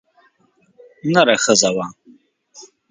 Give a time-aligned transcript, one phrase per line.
[1.13, 1.85] نره ښځه وه.